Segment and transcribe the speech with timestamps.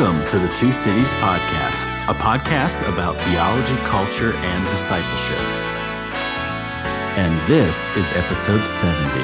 [0.00, 5.38] Welcome to the Two Cities Podcast, a podcast about theology, culture, and discipleship.
[7.18, 9.20] And this is episode 70.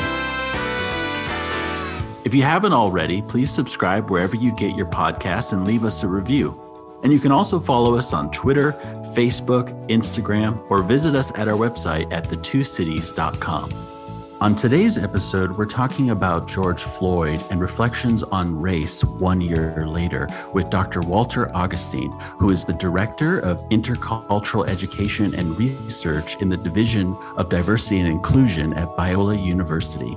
[2.26, 6.08] If you haven't already, please subscribe wherever you get your podcast and leave us a
[6.08, 6.60] review.
[7.02, 8.72] And you can also follow us on Twitter,
[9.14, 13.95] Facebook, Instagram, or visit us at our website at thetwocities.com.
[14.42, 20.28] On today's episode, we're talking about George Floyd and reflections on race one year later
[20.52, 21.00] with Dr.
[21.00, 27.48] Walter Augustine, who is the Director of Intercultural Education and Research in the Division of
[27.48, 30.14] Diversity and Inclusion at Biola University.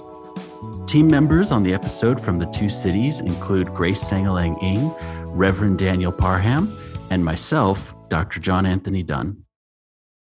[0.86, 4.94] Team members on the episode from the two cities include Grace Sangalang Ing,
[5.28, 6.78] Reverend Daniel Parham,
[7.10, 8.42] and myself, Dr.
[8.42, 9.46] John Anthony Dunn.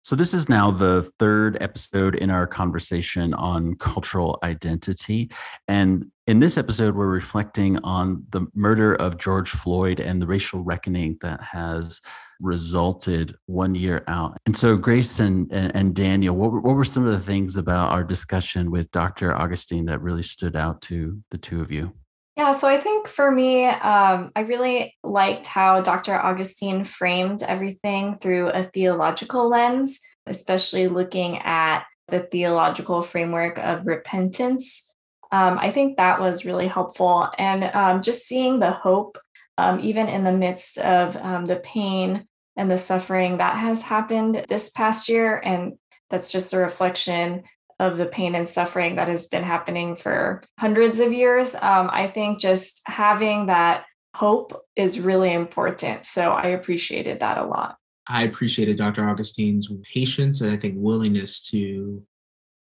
[0.08, 5.30] So, this is now the third episode in our conversation on cultural identity.
[5.68, 10.64] And in this episode, we're reflecting on the murder of George Floyd and the racial
[10.64, 12.00] reckoning that has
[12.40, 14.38] resulted one year out.
[14.46, 18.06] And so, Grace and, and Daniel, what what were some of the things about our
[18.06, 19.36] discussion with Dr.
[19.36, 21.94] Augustine that really stood out to the two of you?
[22.38, 26.14] Yeah, so I think for me, um, I really liked how Dr.
[26.14, 34.84] Augustine framed everything through a theological lens, especially looking at the theological framework of repentance.
[35.32, 37.28] Um, I think that was really helpful.
[37.40, 39.18] And um, just seeing the hope,
[39.58, 44.46] um, even in the midst of um, the pain and the suffering that has happened
[44.48, 45.42] this past year.
[45.44, 45.74] And
[46.12, 47.46] that's just a reflection
[47.80, 51.54] of the pain and suffering that has been happening for hundreds of years.
[51.56, 56.06] Um, I think just having that hope is really important.
[56.06, 57.78] So I appreciated that a lot.
[58.10, 59.08] I appreciated Dr.
[59.08, 62.04] Augustine's patience and I think willingness to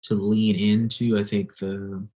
[0.05, 2.07] to lean into I think the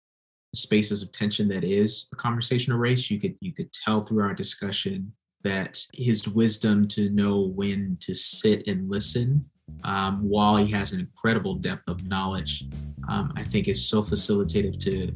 [0.55, 3.11] spaces of tension that is the conversation of race.
[3.11, 5.13] You could you could tell through our discussion
[5.43, 9.45] that his wisdom to know when to sit and listen
[9.85, 12.65] um, while he has an incredible depth of knowledge,
[13.09, 15.13] um, I think is so facilitative to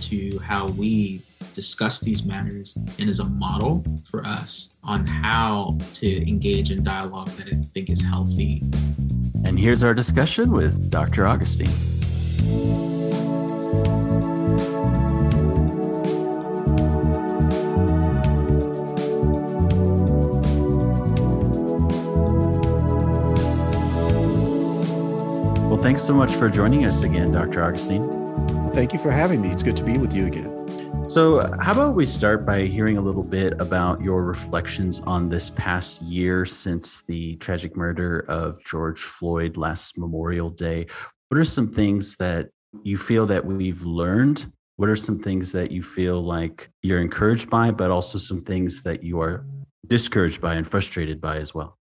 [0.00, 1.22] to how we
[1.54, 7.28] discuss these matters and is a model for us on how to engage in dialogue
[7.28, 8.62] that I think is healthy.
[9.44, 11.26] And here's our discussion with Dr.
[11.26, 11.72] Augustine.
[25.86, 27.62] Thanks so much for joining us again, Dr.
[27.62, 28.10] Augustine.
[28.72, 29.50] Thank you for having me.
[29.50, 31.08] It's good to be with you again.
[31.08, 35.50] So, how about we start by hearing a little bit about your reflections on this
[35.50, 40.86] past year since the tragic murder of George Floyd last Memorial Day?
[41.28, 42.48] What are some things that
[42.82, 44.52] you feel that we've learned?
[44.74, 48.82] What are some things that you feel like you're encouraged by, but also some things
[48.82, 49.46] that you are
[49.86, 51.78] discouraged by and frustrated by as well?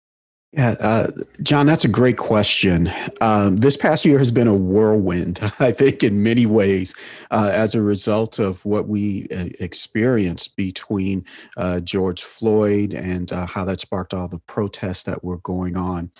[0.53, 1.07] Yeah, uh,
[1.41, 2.91] John, that's a great question.
[3.21, 6.93] Um, this past year has been a whirlwind, I think, in many ways,
[7.31, 11.25] uh, as a result of what we uh, experienced between
[11.57, 16.11] uh, George Floyd and uh, how that sparked all the protests that were going on.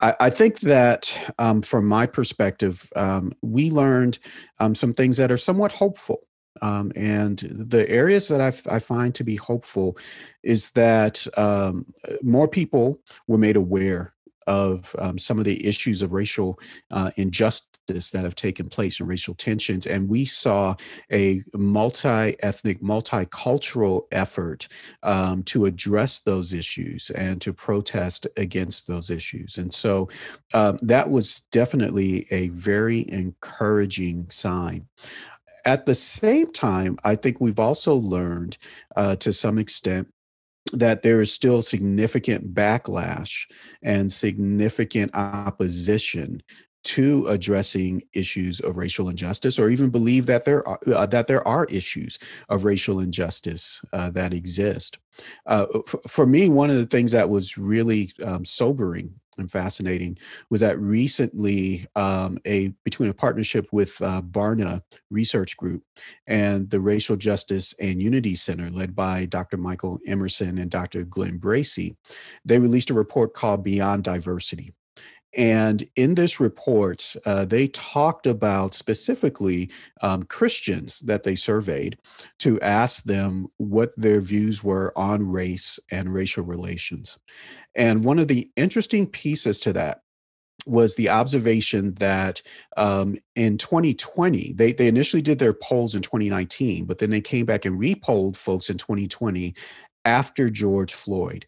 [0.00, 4.18] I, I think that, um, from my perspective, um, we learned
[4.58, 6.25] um, some things that are somewhat hopeful.
[6.62, 9.96] Um, and the areas that I, find to be hopeful
[10.42, 11.86] is that um,
[12.22, 14.14] more people were made aware
[14.46, 16.58] of um, some of the issues of racial
[16.90, 19.86] uh, injustice that have taken place and racial tensions.
[19.86, 20.74] And we saw
[21.12, 24.68] a multi ethnic, multicultural effort
[25.02, 29.58] um, to address those issues and to protest against those issues.
[29.58, 30.08] And so
[30.52, 34.86] um, that was definitely a very encouraging sign.
[35.66, 38.56] At the same time, I think we've also learned
[38.94, 40.08] uh, to some extent
[40.72, 43.46] that there is still significant backlash
[43.82, 46.42] and significant opposition
[46.84, 51.46] to addressing issues of racial injustice, or even believe that there are uh, that there
[51.46, 52.16] are issues
[52.48, 54.98] of racial injustice uh, that exist.
[55.46, 60.18] Uh, f- for me, one of the things that was really um, sobering and fascinating
[60.50, 64.80] was that recently um, a between a partnership with uh, Barna
[65.10, 65.82] Research Group
[66.26, 69.56] and the Racial Justice and Unity Center, led by Dr.
[69.56, 71.04] Michael Emerson and Dr.
[71.04, 71.96] Glenn Bracey,
[72.44, 74.72] they released a report called Beyond Diversity.
[75.36, 81.98] And in this report, uh, they talked about specifically um, Christians that they surveyed
[82.38, 87.18] to ask them what their views were on race and racial relations.
[87.74, 90.00] And one of the interesting pieces to that
[90.64, 92.40] was the observation that
[92.78, 97.44] um, in 2020, they, they initially did their polls in 2019, but then they came
[97.44, 99.54] back and repolled folks in 2020
[100.06, 101.46] after George Floyd.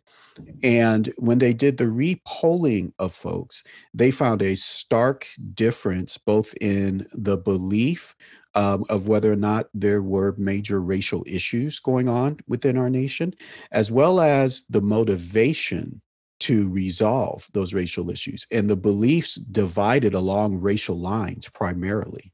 [0.62, 3.62] And when they did the repolling of folks,
[3.94, 8.16] they found a stark difference both in the belief
[8.54, 13.34] um, of whether or not there were major racial issues going on within our nation,
[13.70, 16.00] as well as the motivation
[16.48, 18.46] to resolve those racial issues.
[18.50, 22.32] And the beliefs divided along racial lines primarily.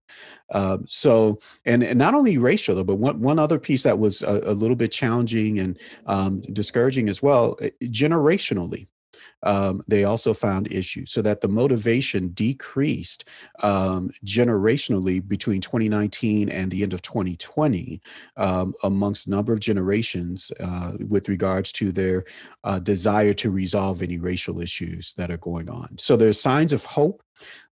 [0.52, 4.22] Um, so, and, and not only racial, though, but one, one other piece that was
[4.22, 8.87] a, a little bit challenging and um, discouraging as well, eh, generationally
[9.43, 13.25] um, they also found issues so that the motivation decreased
[13.62, 18.00] um, generationally between 2019 and the end of 2020
[18.37, 22.25] um, amongst a number of generations uh, with regards to their
[22.64, 25.96] uh, desire to resolve any racial issues that are going on.
[25.99, 27.23] So there's signs of hope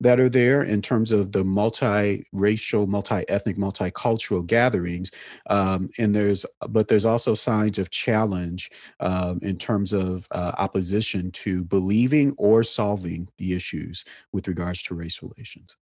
[0.01, 5.11] that are there in terms of the multi-racial, multi-ethnic, multicultural gatherings,
[5.49, 8.71] um, and there's but there's also signs of challenge
[9.01, 14.95] um, in terms of uh, opposition to believing or solving the issues with regards to
[14.95, 15.77] race relations.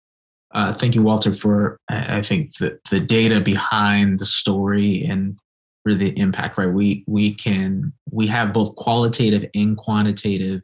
[0.52, 5.38] Uh, thank you, Walter, for I think the the data behind the story and
[5.84, 6.58] really the impact.
[6.58, 10.64] Right, we we can we have both qualitative and quantitative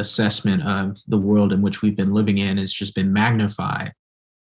[0.00, 3.92] assessment of the world in which we've been living in has just been magnified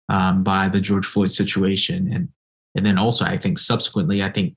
[0.08, 2.28] um, by the George Floyd situation, and
[2.74, 4.54] and then also I think subsequently I think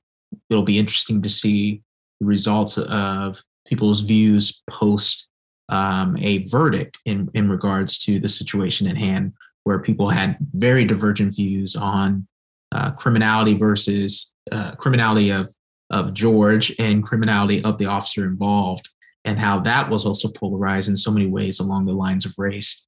[0.49, 1.81] it'll be interesting to see
[2.19, 5.29] the results of people's views post
[5.69, 10.85] um, a verdict in in regards to the situation at hand, where people had very
[10.85, 12.27] divergent views on
[12.71, 15.53] uh, criminality versus uh, criminality of
[15.89, 18.89] of George and criminality of the officer involved
[19.25, 22.86] and how that was also polarized in so many ways along the lines of race.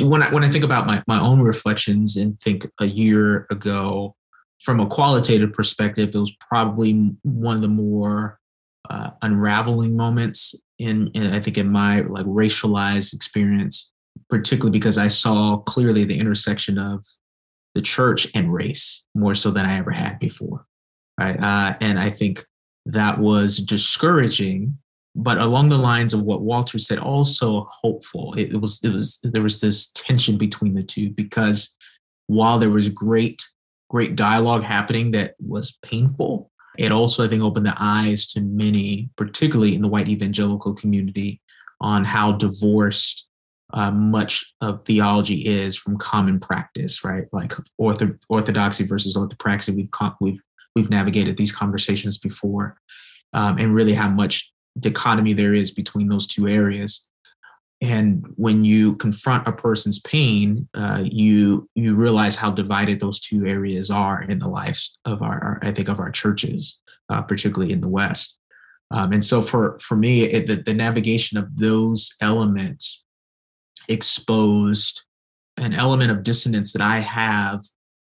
[0.00, 4.14] When I, when I think about my, my own reflections and think a year ago,
[4.62, 8.38] from a qualitative perspective, it was probably one of the more
[8.88, 13.90] uh, unraveling moments in, in, I think in my like racialized experience,
[14.28, 17.04] particularly because I saw clearly the intersection of
[17.74, 20.66] the church and race more so than I ever had before,
[21.18, 21.40] right?
[21.40, 22.44] Uh, and I think
[22.86, 24.78] that was discouraging
[25.14, 28.34] but along the lines of what Walter said, also hopeful.
[28.34, 31.76] It, it, was it was there was this tension between the two because
[32.26, 33.42] while there was great
[33.88, 39.10] great dialogue happening that was painful, it also I think opened the eyes to many,
[39.16, 41.40] particularly in the white evangelical community,
[41.80, 43.26] on how divorced
[43.72, 47.24] uh, much of theology is from common practice, right?
[47.32, 49.74] Like ortho, orthodoxy versus orthopraxy.
[49.74, 49.90] We've
[50.20, 50.42] we've
[50.76, 52.76] we've navigated these conversations before,
[53.32, 57.06] um, and really how much dichotomy there is between those two areas.
[57.82, 63.46] And when you confront a person's pain uh, you you realize how divided those two
[63.46, 66.80] areas are in the lives of our, i think of our churches
[67.10, 68.38] uh, particularly in the west.
[68.92, 73.04] Um, and so for for me it, the, the navigation of those elements
[73.88, 75.04] exposed
[75.56, 77.62] an element of dissonance that i have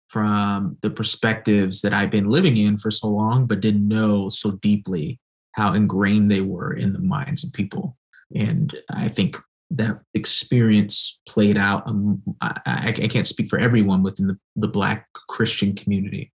[0.08, 4.52] from the perspectives that i've been living in for so long but didn't know so
[4.52, 5.18] deeply
[5.52, 7.96] how ingrained they were in the minds of people.
[8.34, 9.36] And I think
[9.70, 11.86] that experience played out.
[11.86, 16.32] Um, I, I, can't speak for everyone within the, the Black Christian community,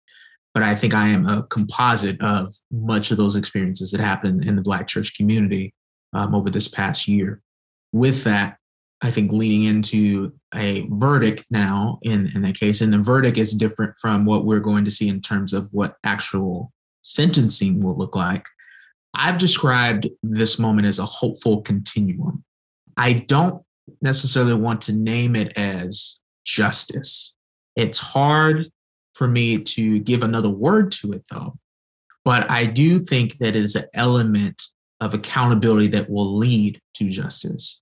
[0.53, 4.55] but I think I am a composite of much of those experiences that happened in
[4.55, 5.73] the Black church community
[6.13, 7.41] um, over this past year.
[7.91, 8.57] With that,
[9.01, 13.51] I think leading into a verdict now in, in that case, and the verdict is
[13.51, 18.15] different from what we're going to see in terms of what actual sentencing will look
[18.15, 18.45] like.
[19.13, 22.43] I've described this moment as a hopeful continuum.
[22.97, 23.63] I don't
[24.01, 27.33] necessarily want to name it as justice.
[27.75, 28.71] It's hard
[29.13, 31.57] for me to give another word to it, though.
[32.25, 34.61] But I do think that it is an element
[35.01, 37.81] of accountability that will lead to justice.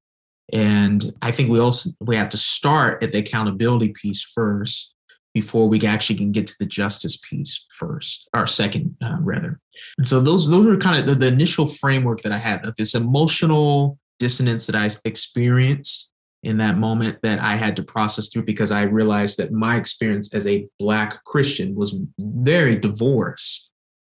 [0.51, 4.93] And I think we also we have to start at the accountability piece first
[5.33, 9.59] before we actually can get to the justice piece first or second uh, rather.
[9.97, 12.75] And so those those are kind of the, the initial framework that i had of
[12.75, 16.11] this emotional dissonance that i experienced
[16.43, 20.33] in that moment that i had to process through because i realized that my experience
[20.33, 23.71] as a black christian was very divorced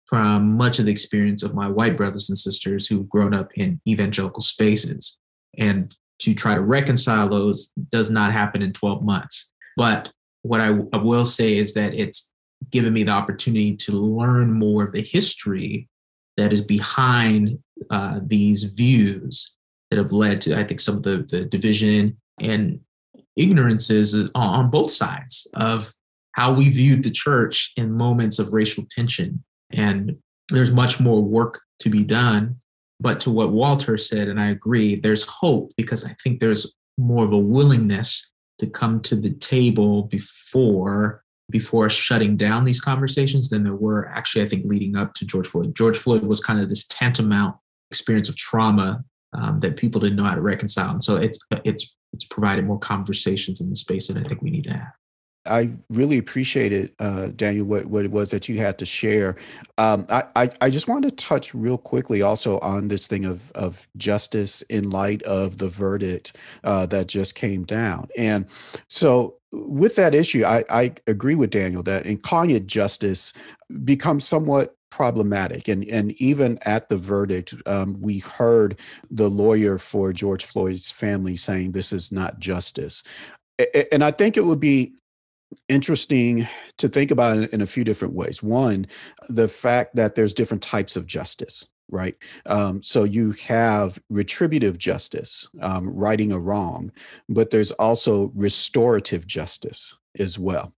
[0.06, 3.80] from much of the experience of my white brothers and sisters who've grown up in
[3.88, 5.18] evangelical spaces.
[5.58, 9.50] And to try to reconcile those does not happen in 12 months.
[9.76, 10.12] But
[10.44, 12.32] what I, I will say is that it's
[12.70, 15.88] given me the opportunity to learn more of the history
[16.36, 17.58] that is behind
[17.90, 19.56] uh, these views
[19.90, 22.80] that have led to, I think, some of the, the division and
[23.36, 25.92] ignorances on both sides of
[26.32, 29.42] how we viewed the church in moments of racial tension.
[29.72, 30.16] And
[30.50, 32.56] there's much more work to be done.
[33.00, 37.24] But to what Walter said, and I agree, there's hope because I think there's more
[37.24, 43.64] of a willingness to come to the table before before shutting down these conversations than
[43.64, 45.74] there were actually, I think, leading up to George Floyd.
[45.74, 47.56] George Floyd was kind of this tantamount
[47.90, 50.90] experience of trauma um, that people didn't know how to reconcile.
[50.90, 54.50] And so it's it's it's provided more conversations in the space that I think we
[54.50, 54.92] need to have.
[55.46, 59.36] I really appreciated, uh, Daniel, what, what it was that you had to share.
[59.78, 63.52] Um, I, I, I, just wanted to touch real quickly also on this thing of,
[63.52, 68.08] of justice in light of the verdict uh, that just came down.
[68.16, 68.46] And
[68.88, 72.18] so, with that issue, I, I agree with Daniel that in
[72.50, 73.32] it justice
[73.84, 75.68] becomes somewhat problematic.
[75.68, 78.78] And, and even at the verdict, um, we heard
[79.10, 83.02] the lawyer for George Floyd's family saying this is not justice.
[83.90, 84.94] And I think it would be
[85.68, 86.46] interesting
[86.78, 88.42] to think about it in a few different ways.
[88.42, 88.86] One,
[89.28, 92.16] the fact that there's different types of justice right?
[92.46, 96.90] Um, so you have retributive justice, um, righting a wrong,
[97.28, 100.72] but there's also restorative justice as well.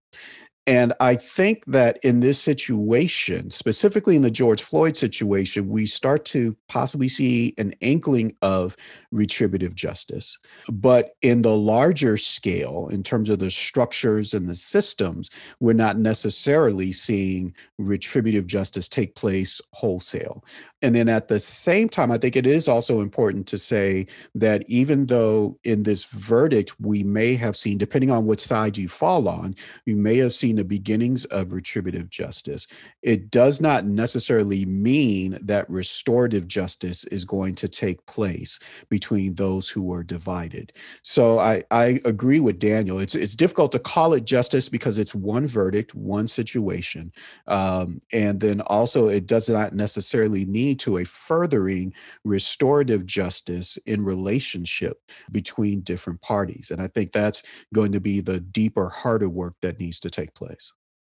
[0.67, 6.25] And I think that in this situation, specifically in the George Floyd situation, we start
[6.25, 8.75] to possibly see an inkling of
[9.09, 10.37] retributive justice.
[10.69, 15.29] But in the larger scale, in terms of the structures and the systems,
[15.61, 20.43] we're not necessarily seeing retributive justice take place wholesale.
[20.81, 24.05] And then at the same time, I think it is also important to say
[24.35, 28.89] that even though in this verdict, we may have seen, depending on which side you
[28.89, 29.55] fall on,
[29.85, 32.67] you may have seen the beginnings of retributive justice.
[33.01, 38.59] It does not necessarily mean that restorative justice is going to take place
[38.89, 40.73] between those who are divided.
[41.01, 42.99] So I, I agree with Daniel.
[42.99, 47.11] It's it's difficult to call it justice because it's one verdict, one situation,
[47.47, 54.03] um, and then also it does not necessarily need to a furthering restorative justice in
[54.03, 56.71] relationship between different parties.
[56.71, 60.33] And I think that's going to be the deeper, harder work that needs to take
[60.33, 60.46] place.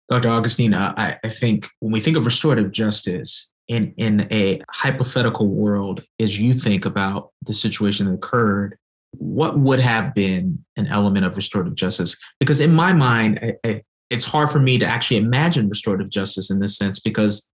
[0.09, 0.29] Dr.
[0.29, 6.03] Augustine, I, I think when we think of restorative justice in, in a hypothetical world,
[6.19, 8.77] as you think about the situation that occurred,
[9.11, 12.15] what would have been an element of restorative justice?
[12.39, 16.49] Because in my mind, I, I, it's hard for me to actually imagine restorative justice
[16.49, 17.49] in this sense because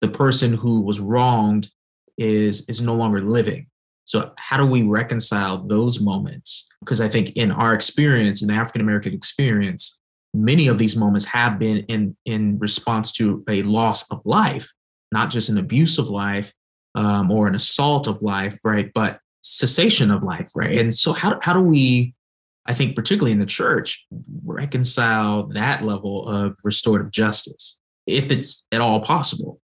[0.00, 1.70] the person who was wronged
[2.18, 3.66] is is no longer living.
[4.04, 6.68] So how do we reconcile those moments?
[6.80, 9.98] Because I think in our experience, in the African American experience,
[10.36, 14.72] many of these moments have been in in response to a loss of life,
[15.12, 16.52] not just an abuse of life
[16.94, 18.90] um, or an assault of life, right?
[18.92, 20.76] But cessation of life, right?
[20.76, 22.14] And so how how do we,
[22.66, 24.06] I think, particularly in the church,
[24.44, 29.60] reconcile that level of restorative justice, if it's at all possible?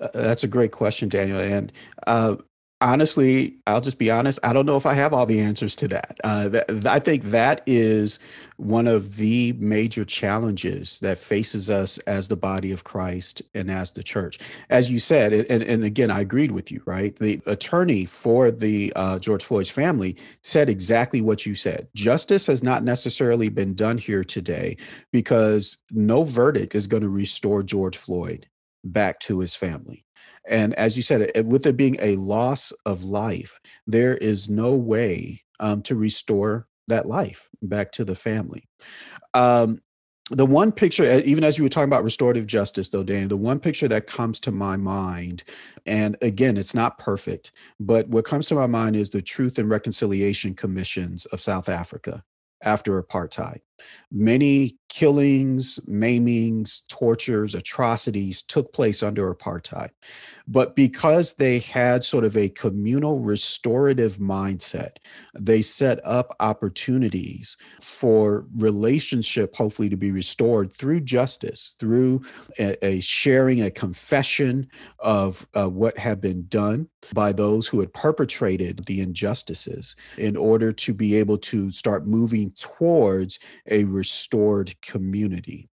[0.00, 1.40] Uh, that's a great question, Daniel.
[1.40, 1.72] And
[2.06, 2.36] uh,
[2.80, 4.38] honestly, I'll just be honest.
[4.42, 6.16] I don't know if I have all the answers to that.
[6.22, 8.18] Uh, I think that is
[8.56, 13.92] one of the major challenges that faces us as the body of Christ and as
[13.92, 14.38] the church.
[14.70, 17.16] As you said, and, and again, I agreed with you, right?
[17.16, 21.88] The attorney for the uh, George Floyd's family said exactly what you said.
[21.94, 24.76] Justice has not necessarily been done here today
[25.12, 28.46] because no verdict is going to restore George Floyd
[28.84, 30.05] back to his family.
[30.48, 35.42] And as you said, with it being a loss of life, there is no way
[35.60, 38.68] um, to restore that life back to the family.
[39.34, 39.80] Um,
[40.30, 43.60] the one picture, even as you were talking about restorative justice, though, Dan, the one
[43.60, 45.44] picture that comes to my mind,
[45.84, 49.70] and again, it's not perfect, but what comes to my mind is the Truth and
[49.70, 52.24] Reconciliation Commissions of South Africa
[52.64, 53.60] after apartheid.
[54.10, 59.90] Many killings, maimings, tortures, atrocities took place under apartheid.
[60.48, 64.92] But because they had sort of a communal restorative mindset,
[65.38, 72.22] they set up opportunities for relationship, hopefully, to be restored through justice, through
[72.58, 74.66] a, a sharing, a confession
[75.00, 80.72] of uh, what had been done by those who had perpetrated the injustices in order
[80.72, 83.38] to be able to start moving towards
[83.70, 85.68] a restored community.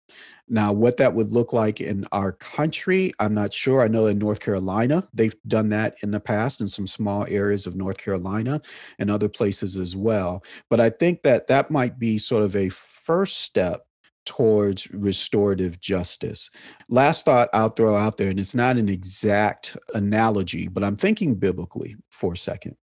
[0.48, 3.80] Now, what that would look like in our country, I'm not sure.
[3.80, 7.66] I know in North Carolina, they've done that in the past in some small areas
[7.66, 8.60] of North Carolina
[8.98, 10.42] and other places as well.
[10.68, 13.86] But I think that that might be sort of a first step
[14.24, 16.50] towards restorative justice.
[16.88, 21.34] Last thought I'll throw out there, and it's not an exact analogy, but I'm thinking
[21.34, 22.76] biblically for a second.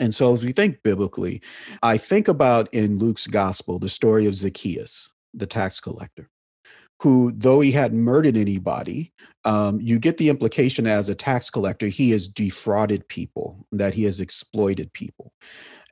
[0.00, 1.40] And so, as we think biblically,
[1.82, 6.30] I think about in Luke's gospel the story of Zacchaeus, the tax collector
[7.00, 9.12] who, though he hadn't murdered anybody,
[9.44, 14.04] um, you get the implication as a tax collector, he has defrauded people, that he
[14.04, 15.32] has exploited people.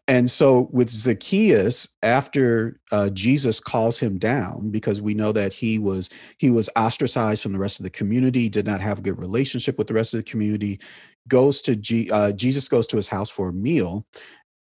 [0.08, 5.78] And so with Zacchaeus, after uh, Jesus calls him down, because we know that he
[5.78, 6.08] was
[6.38, 9.78] he was ostracized from the rest of the community, did not have a good relationship
[9.78, 10.80] with the rest of the community,
[11.28, 14.04] goes to G, uh, Jesus goes to his house for a meal.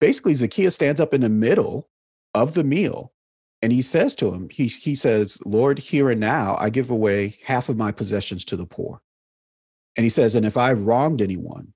[0.00, 1.90] Basically, Zacchaeus stands up in the middle
[2.35, 3.12] of the meal,
[3.62, 7.38] and he says to him, he he says, "Lord, here and now, I give away
[7.44, 9.00] half of my possessions to the poor."
[9.96, 11.72] And he says, "And if I've wronged anyone,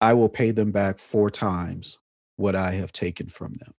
[0.00, 1.98] I will pay them back four times
[2.36, 3.72] what I have taken from them.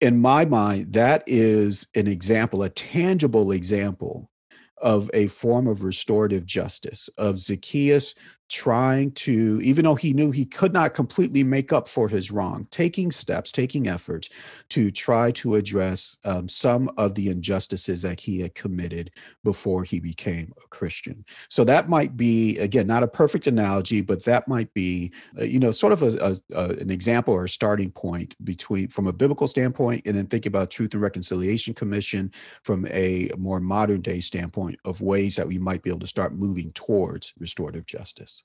[0.00, 4.30] In my mind, that is an example, a tangible example
[4.78, 8.14] of a form of restorative justice, of Zacchaeus
[8.50, 12.66] trying to, even though he knew he could not completely make up for his wrong,
[12.70, 14.28] taking steps, taking efforts
[14.68, 19.12] to try to address um, some of the injustices that he had committed
[19.44, 21.24] before he became a Christian.
[21.48, 25.60] So that might be, again, not a perfect analogy, but that might be, uh, you
[25.60, 29.12] know, sort of a, a, a, an example or a starting point between, from a
[29.12, 32.32] biblical standpoint, and then think about Truth and Reconciliation Commission
[32.64, 36.34] from a more modern day standpoint of ways that we might be able to start
[36.34, 38.39] moving towards restorative justice.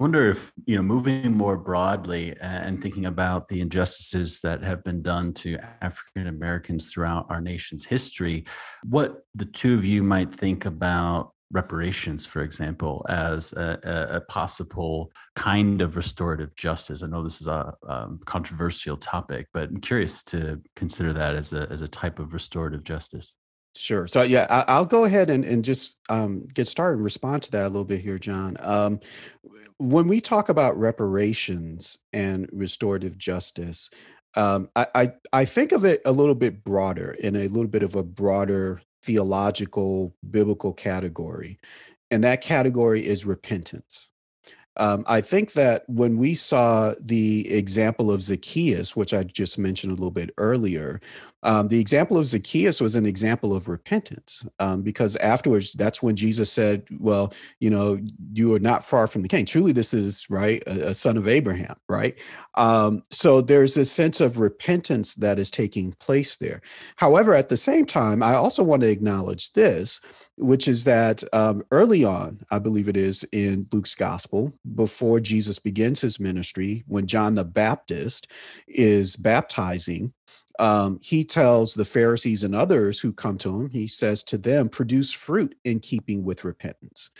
[0.00, 4.82] I wonder if, you know, moving more broadly and thinking about the injustices that have
[4.82, 8.46] been done to African Americans throughout our nation's history,
[8.82, 15.12] what the two of you might think about reparations, for example, as a, a possible
[15.36, 17.02] kind of restorative justice.
[17.02, 21.52] I know this is a um, controversial topic, but I'm curious to consider that as
[21.52, 23.34] a, as a type of restorative justice.
[23.76, 24.06] Sure.
[24.06, 27.50] So yeah, I, will go ahead and, and just um, get started and respond to
[27.52, 28.56] that a little bit here, John.
[28.60, 29.00] Um,
[29.78, 33.88] when we talk about reparations and restorative justice,
[34.36, 37.82] um, I, I, I think of it a little bit broader in a little bit
[37.82, 41.58] of a broader theological biblical category,
[42.10, 44.10] and that category is repentance.
[44.76, 49.92] Um, I think that when we saw the example of Zacchaeus, which I just mentioned
[49.92, 51.00] a little bit earlier,
[51.42, 56.16] um, the example of Zacchaeus was an example of repentance um, because afterwards, that's when
[56.16, 57.98] Jesus said, Well, you know,
[58.32, 59.46] you are not far from the king.
[59.46, 62.18] Truly, this is, right, a, a son of Abraham, right?
[62.56, 66.60] Um, so there's this sense of repentance that is taking place there.
[66.96, 70.00] However, at the same time, I also want to acknowledge this,
[70.36, 75.58] which is that um, early on, I believe it is in Luke's gospel, before Jesus
[75.58, 78.30] begins his ministry, when John the Baptist
[78.66, 80.12] is baptizing,
[80.58, 84.68] um, he tells the Pharisees and others who come to him, he says to them,
[84.68, 87.10] produce fruit in keeping with repentance.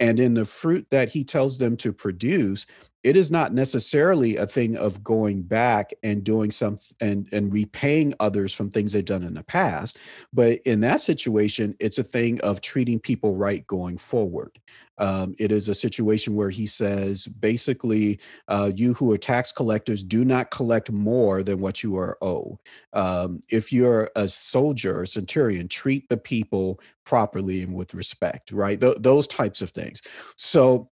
[0.00, 2.66] And in the fruit that he tells them to produce,
[3.04, 8.14] it is not necessarily a thing of going back and doing some and and repaying
[8.20, 9.98] others from things they've done in the past
[10.32, 14.58] but in that situation it's a thing of treating people right going forward.
[14.98, 20.02] Um, it is a situation where he says basically uh, you who are tax collectors
[20.02, 22.58] do not collect more than what you are owed.
[22.92, 28.80] Um, if you're a soldier or centurion treat the people properly and with respect right?
[28.80, 30.02] Th- those types of things.
[30.36, 30.90] So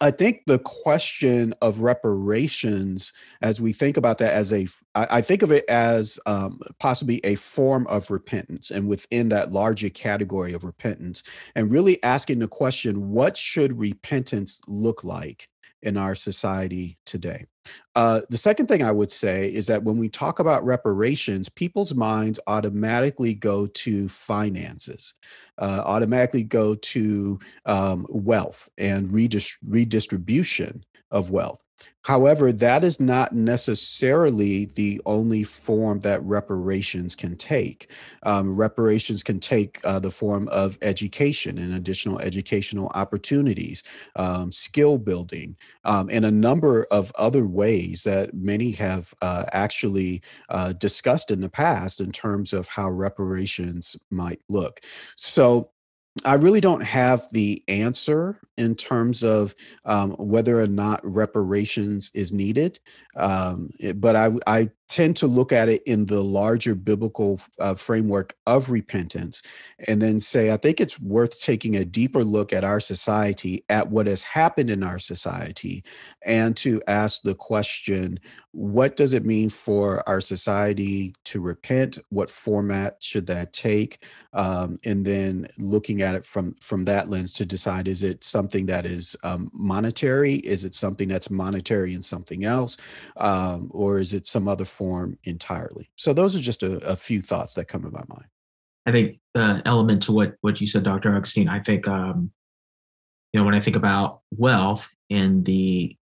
[0.00, 5.42] I think the question of reparations, as we think about that as a, I think
[5.42, 10.64] of it as um, possibly a form of repentance, and within that larger category of
[10.64, 11.22] repentance,
[11.54, 15.48] and really asking the question, what should repentance look like
[15.82, 17.46] in our society today?
[17.94, 21.94] Uh, the second thing I would say is that when we talk about reparations, people's
[21.94, 25.14] minds automatically go to finances,
[25.58, 31.62] uh, automatically go to um, wealth and redist- redistribution of wealth.
[32.08, 37.90] However, that is not necessarily the only form that reparations can take.
[38.22, 43.82] Um, reparations can take uh, the form of education and additional educational opportunities,
[44.16, 50.22] um, skill building, um, and a number of other ways that many have uh, actually
[50.48, 54.80] uh, discussed in the past in terms of how reparations might look.
[55.16, 55.72] So,
[56.24, 59.54] I really don't have the answer in terms of
[59.84, 62.80] um, whether or not reparations is needed,
[63.16, 68.34] um, but I, I tend to look at it in the larger biblical uh, framework
[68.46, 69.42] of repentance
[69.86, 73.90] and then say, I think it's worth taking a deeper look at our society, at
[73.90, 75.84] what has happened in our society,
[76.22, 78.18] and to ask the question
[78.52, 81.98] what does it mean for our society to repent?
[82.08, 84.04] What format should that take?
[84.32, 88.66] Um, and then looking at it from, from that lens to decide is it something
[88.66, 90.34] that is um, monetary?
[90.36, 92.76] Is it something that's monetary and something else?
[93.16, 94.64] Um, or is it some other
[95.24, 95.90] entirely.
[95.96, 98.26] So those are just a, a few thoughts that come to my mind.
[98.86, 101.14] I think uh, element to what what you said, Dr.
[101.14, 101.48] Augustine.
[101.48, 102.30] I think um,
[103.32, 105.96] you know when I think about wealth and the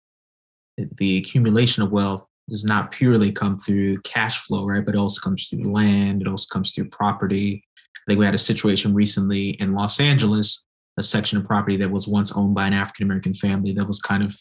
[0.77, 4.85] the accumulation of wealth does not purely come through cash flow, right?
[4.85, 6.21] But it also comes through land.
[6.21, 7.63] It also comes through property.
[7.77, 10.63] I think we had a situation recently in Los Angeles,
[10.97, 13.99] a section of property that was once owned by an African American family that was
[13.99, 14.37] kind of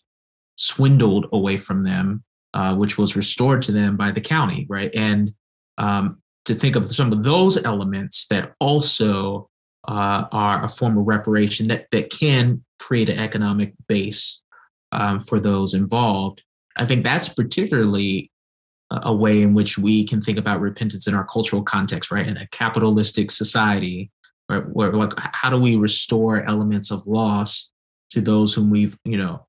[0.57, 4.91] swindled away from them, uh, which was restored to them by the county, right?
[4.95, 5.35] And
[5.77, 9.51] um, to think of some of those elements that also
[9.89, 14.41] uh, are a form of reparation that, that can create an economic base
[14.93, 16.43] um, for those involved.
[16.77, 18.31] I think that's particularly
[18.91, 22.27] a way in which we can think about repentance in our cultural context, right?
[22.27, 24.13] In a capitalistic society,
[24.49, 27.69] right, where like, how do we restore elements of loss
[28.11, 29.47] to those whom we've, you know,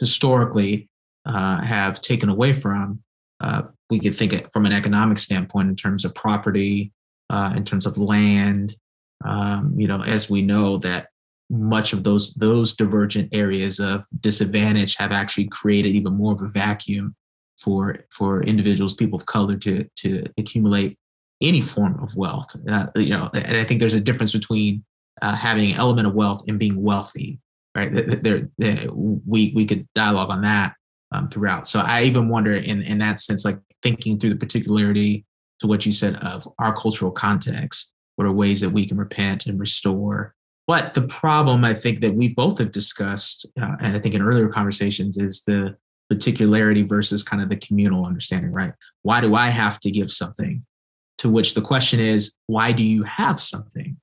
[0.00, 0.89] historically
[1.30, 3.02] uh, have taken away from?
[3.40, 6.92] Uh, we could think from an economic standpoint in terms of property,
[7.30, 8.76] uh, in terms of land.
[9.24, 11.08] Um, you know, as we know that
[11.50, 16.48] much of those those divergent areas of disadvantage have actually created even more of a
[16.48, 17.14] vacuum
[17.58, 20.98] for for individuals, people of color, to to accumulate
[21.42, 22.54] any form of wealth.
[22.68, 24.84] Uh, you know, and I think there's a difference between
[25.22, 27.40] uh, having an element of wealth and being wealthy,
[27.74, 27.90] right?
[28.22, 30.74] There, there, we we could dialogue on that
[31.12, 31.68] um, throughout.
[31.68, 35.24] So I even wonder, in in that sense, like thinking through the particularity
[35.60, 39.46] to what you said of our cultural context, what are ways that we can repent
[39.46, 40.34] and restore
[40.70, 44.22] but the problem I think that we both have discussed, uh, and I think in
[44.22, 45.76] earlier conversations, is the
[46.08, 48.72] particularity versus kind of the communal understanding, right?
[49.02, 50.64] Why do I have to give something?
[51.18, 53.96] To which the question is, why do you have something?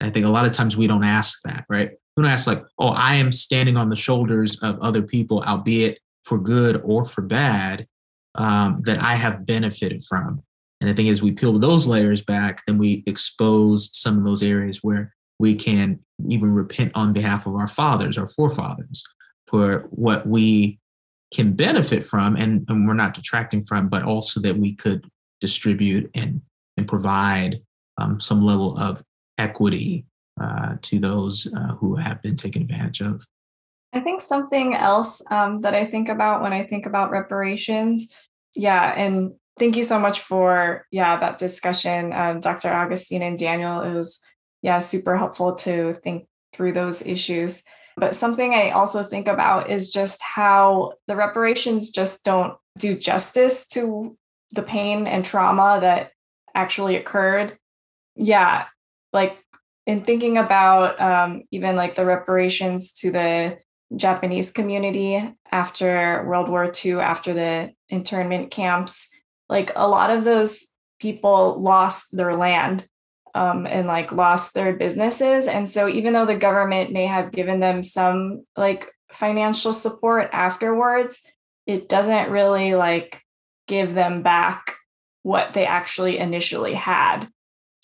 [0.00, 1.90] And I think a lot of times we don't ask that, right?
[2.16, 5.98] We don't ask, like, oh, I am standing on the shoulders of other people, albeit
[6.22, 7.86] for good or for bad,
[8.34, 10.42] um, that I have benefited from.
[10.80, 14.42] And I think as we peel those layers back, then we expose some of those
[14.42, 19.04] areas where we can even repent on behalf of our fathers, our forefathers,
[19.46, 20.78] for what we
[21.32, 25.08] can benefit from and, and we're not detracting from, but also that we could
[25.40, 26.42] distribute and,
[26.76, 27.60] and provide
[27.98, 29.02] um, some level of
[29.38, 30.04] equity
[30.40, 33.24] uh, to those uh, who have been taken advantage of.
[33.92, 38.14] I think something else um, that I think about when I think about reparations,
[38.54, 42.72] yeah, and thank you so much for yeah that discussion, um, Dr.
[42.72, 43.82] Augustine and Daniel.
[43.82, 44.18] It was
[44.62, 47.62] yeah, super helpful to think through those issues.
[47.96, 53.66] But something I also think about is just how the reparations just don't do justice
[53.68, 54.16] to
[54.52, 56.12] the pain and trauma that
[56.54, 57.58] actually occurred.
[58.16, 58.66] Yeah,
[59.12, 59.38] like
[59.86, 63.58] in thinking about um, even like the reparations to the
[63.96, 69.08] Japanese community after World War II, after the internment camps,
[69.48, 70.66] like a lot of those
[70.98, 72.86] people lost their land
[73.34, 75.46] um, and like lost their businesses.
[75.46, 81.20] And so even though the government may have given them some like financial support afterwards,
[81.66, 83.22] it doesn't really like
[83.68, 84.74] give them back
[85.22, 87.28] what they actually initially had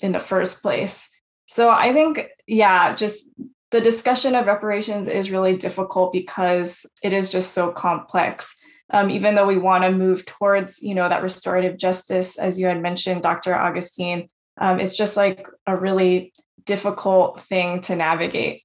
[0.00, 1.08] in the first place.
[1.46, 3.24] So I think, yeah, just
[3.70, 8.54] the discussion of reparations is really difficult because it is just so complex.
[8.90, 12.66] Um, even though we want to move towards, you know, that restorative justice, as you
[12.66, 13.54] had mentioned, Dr.
[13.54, 14.28] Augustine,
[14.58, 16.32] um, it's just like a really
[16.64, 18.62] difficult thing to navigate.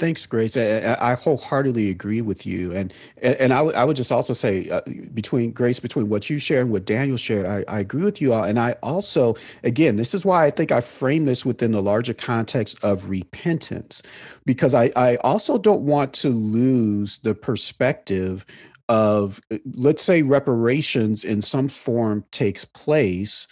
[0.00, 0.56] Thanks, Grace.
[0.56, 4.68] I, I, wholeheartedly agree with you, and and I, w- I would just also say
[4.68, 4.80] uh,
[5.14, 8.32] between Grace, between what you shared and what Daniel shared, I, I agree with you
[8.32, 11.80] all, and I also, again, this is why I think I frame this within the
[11.80, 14.02] larger context of repentance,
[14.44, 18.44] because I I also don't want to lose the perspective
[18.88, 19.40] of
[19.76, 23.46] let's say reparations in some form takes place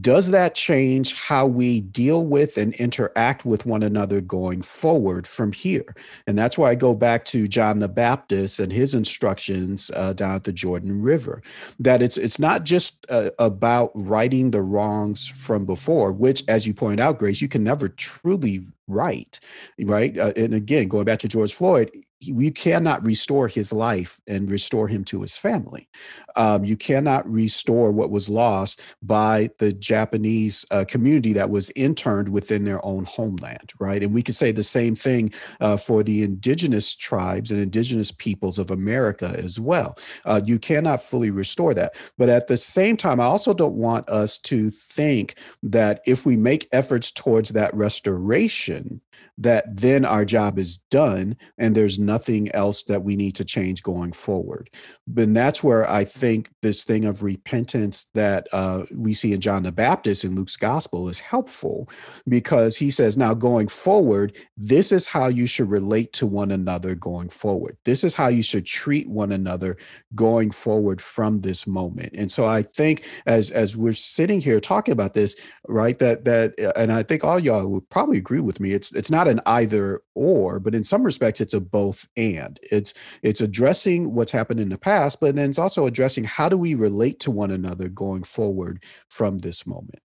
[0.00, 5.52] does that change how we deal with and interact with one another going forward from
[5.52, 5.94] here?
[6.26, 10.34] And that's why I go back to John the Baptist and his instructions uh, down
[10.34, 11.42] at the Jordan River.
[11.78, 16.74] That it's it's not just uh, about righting the wrongs from before, which, as you
[16.74, 19.40] point out, Grace, you can never truly right
[19.84, 21.90] right uh, and again going back to george floyd
[22.32, 25.88] we cannot restore his life and restore him to his family.
[26.36, 32.28] Um, you cannot restore what was lost by the Japanese uh, community that was interned
[32.28, 34.02] within their own homeland, right?
[34.02, 38.58] And we could say the same thing uh, for the indigenous tribes and indigenous peoples
[38.58, 39.96] of America as well.
[40.24, 41.94] Uh, you cannot fully restore that.
[42.18, 46.36] But at the same time, I also don't want us to think that if we
[46.36, 49.00] make efforts towards that restoration,
[49.38, 53.82] that then our job is done and there's nothing else that we need to change
[53.82, 54.70] going forward.
[55.16, 59.64] And that's where I think this thing of repentance that uh, we see in John
[59.64, 61.88] the Baptist in Luke's gospel is helpful
[62.28, 66.94] because he says, now going forward, this is how you should relate to one another
[66.94, 67.76] going forward.
[67.84, 69.76] This is how you should treat one another
[70.14, 72.14] going forward from this moment.
[72.16, 75.36] And so I think as as we're sitting here talking about this,
[75.68, 78.72] right, that that and I think all y'all would probably agree with me.
[78.72, 82.58] It's it's not an either or, but in some respects it's a both and.
[82.70, 86.58] It's it's addressing what's happened in the past, but then it's also addressing how do
[86.58, 90.00] we relate to one another going forward from this moment.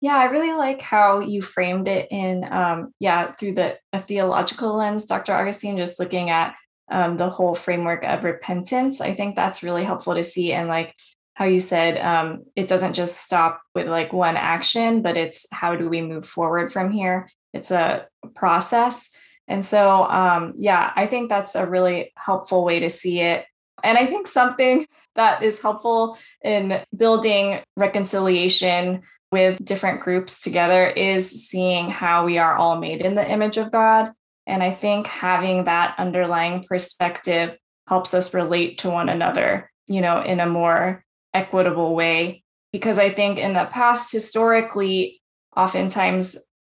[0.00, 4.76] Yeah, I really like how you framed it in, um, yeah, through the a theological
[4.76, 5.34] lens, Dr.
[5.34, 6.54] Augustine, just looking at
[6.90, 9.00] um, the whole framework of repentance.
[9.00, 10.52] I think that's really helpful to see.
[10.52, 10.94] And like
[11.34, 15.76] how you said, um, it doesn't just stop with like one action, but it's how
[15.76, 17.28] do we move forward from here?
[17.52, 19.10] It's a process.
[19.46, 23.46] And so, um, yeah, I think that's a really helpful way to see it.
[23.82, 31.48] And I think something that is helpful in building reconciliation with different groups together is
[31.48, 34.12] seeing how we are all made in the image of God.
[34.46, 37.56] And I think having that underlying perspective
[37.86, 42.42] helps us relate to one another, you know, in a more equitable way.
[42.72, 45.20] Because I think in the past, historically,
[45.56, 46.36] oftentimes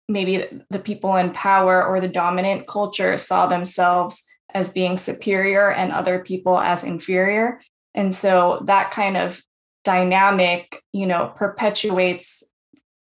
[0.08, 4.22] maybe the people in power or the dominant culture saw themselves
[4.54, 7.60] as being superior and other people as inferior.
[7.94, 9.42] And so that kind of
[9.84, 12.42] dynamic, you know, perpetuates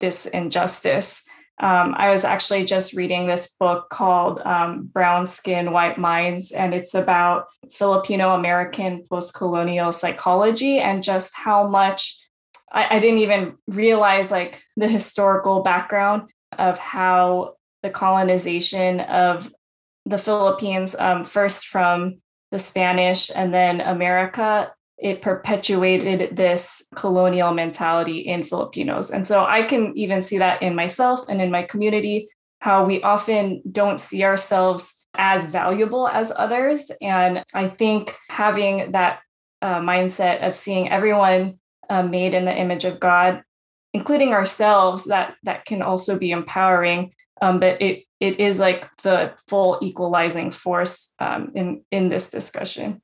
[0.00, 1.22] this injustice.
[1.58, 6.72] Um, I was actually just reading this book called um, Brown Skin, White Minds, and
[6.72, 12.16] it's about Filipino American post colonial psychology and just how much
[12.72, 19.52] I, I, didn't even realize like the historical background of how the colonization of
[20.06, 28.18] the Philippines, um, first from the Spanish and then America, it perpetuated this colonial mentality
[28.18, 29.10] in Filipinos.
[29.10, 32.28] And so I can even see that in myself and in my community,
[32.60, 36.90] how we often don't see ourselves as valuable as others.
[37.00, 39.20] And I think having that
[39.62, 41.58] uh, mindset of seeing everyone
[41.88, 43.42] uh, made in the image of God,
[43.92, 47.12] including ourselves, that that can also be empowering.
[47.42, 53.00] Um, but it it is like the full equalizing force um, in in this discussion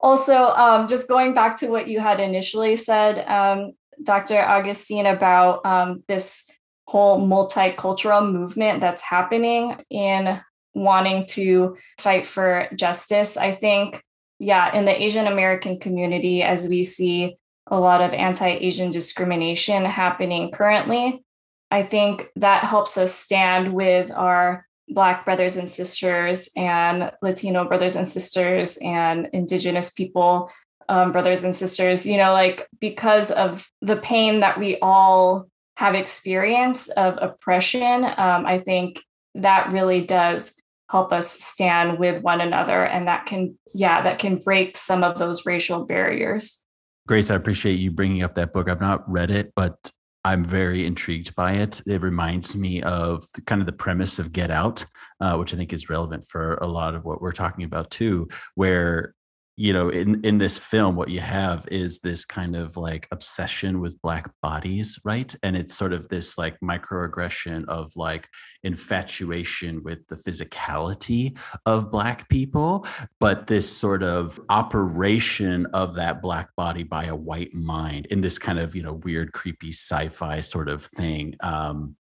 [0.00, 3.72] also, um, just going back to what you had initially said, um,
[4.02, 4.40] Dr.
[4.40, 6.44] Augustine, about um, this
[6.86, 10.40] whole multicultural movement that's happening in
[10.74, 13.36] wanting to fight for justice.
[13.36, 14.02] I think,
[14.38, 17.36] yeah, in the Asian American community, as we see
[17.70, 21.24] a lot of anti Asian discrimination happening currently,
[21.70, 27.94] I think that helps us stand with our Black brothers and sisters and Latino brothers
[27.94, 30.50] and sisters and Indigenous people,
[30.88, 35.94] um, brothers and sisters, you know, like because of the pain that we all have
[35.94, 39.02] experienced of oppression, um, I think
[39.34, 40.52] that really does
[40.90, 42.84] help us stand with one another.
[42.84, 46.66] And that can, yeah, that can break some of those racial barriers.
[47.08, 48.68] Grace, I appreciate you bringing up that book.
[48.68, 49.90] I've not read it, but
[50.26, 51.80] I'm very intrigued by it.
[51.86, 54.84] It reminds me of the, kind of the premise of Get Out,
[55.18, 58.28] uh, which I think is relevant for a lot of what we're talking about too,
[58.56, 59.14] where
[59.58, 63.80] you know in in this film what you have is this kind of like obsession
[63.80, 65.34] with black bodies right?
[65.42, 68.28] And it's sort of this like microaggression of like
[68.62, 72.86] infatuation with the physicality of black people
[73.18, 78.38] but this sort of operation of that black body by a white mind in this
[78.38, 81.34] kind of you know weird creepy sci-fi sort of thing.
[81.40, 81.96] Um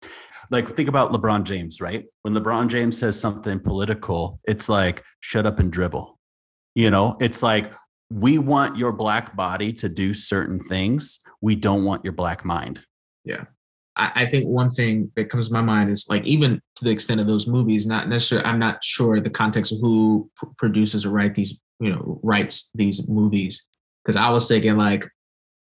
[0.51, 2.05] like think about lebron james right?
[2.21, 6.16] When lebron james says something political it's like shut up and dribble
[6.77, 7.73] you know, it's like
[8.11, 11.19] we want your black body to do certain things.
[11.41, 12.81] We don't want your black mind.
[13.25, 13.45] Yeah.
[13.95, 16.91] I, I think one thing that comes to my mind is like even to the
[16.91, 21.03] extent of those movies, not necessarily I'm not sure the context of who pr- produces
[21.03, 23.65] or write these, you know, writes these movies.
[24.05, 25.03] Cause I was thinking like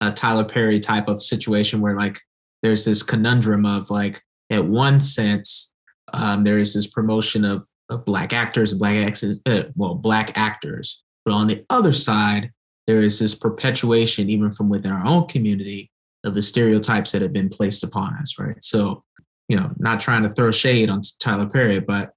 [0.01, 2.21] a Tyler Perry type of situation where like
[2.63, 5.73] there's this conundrum of like at one sense,
[6.13, 7.67] um, there is this promotion of
[7.99, 11.03] black actors, black actors, uh, well, black actors.
[11.25, 12.51] But on the other side,
[12.87, 15.91] there is this perpetuation, even from within our own community,
[16.25, 18.63] of the stereotypes that have been placed upon us, right?
[18.63, 19.03] So,
[19.49, 22.13] you know, not trying to throw shade on Tyler Perry, but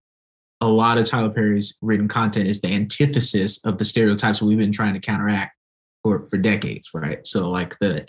[0.62, 4.72] a lot of Tyler Perry's written content is the antithesis of the stereotypes we've been
[4.72, 5.56] trying to counteract
[6.04, 7.26] for, for decades, right?
[7.26, 8.08] So, like the